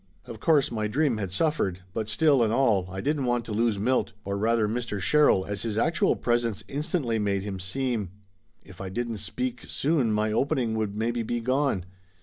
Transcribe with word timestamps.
Of 0.25 0.39
course 0.39 0.71
my 0.71 0.87
dream 0.87 1.17
had 1.17 1.31
suffered, 1.31 1.81
but 1.93 2.09
still 2.09 2.41
and 2.41 2.51
all 2.51 2.89
I 2.89 3.01
didn't 3.01 3.25
want 3.25 3.45
to 3.45 3.51
lose 3.51 3.77
Milt, 3.77 4.13
or 4.25 4.35
rather 4.35 4.67
Mr. 4.67 4.99
Sherrill, 4.99 5.45
as 5.45 5.61
his 5.61 5.77
actual 5.77 6.15
presence 6.15 6.63
instantly 6.67 7.19
made 7.19 7.43
him 7.43 7.59
seem. 7.59 8.09
If 8.65 8.81
I 8.81 8.89
didn't 8.89 9.17
speak 9.17 9.65
soon 9.67 10.11
my 10.11 10.31
opening 10.31 10.73
would 10.73 10.95
maybe 10.95 11.21
be 11.21 11.39
gone. 11.39 11.85